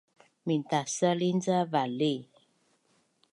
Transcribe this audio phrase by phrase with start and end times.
[0.47, 2.13] Mintasalin ca vali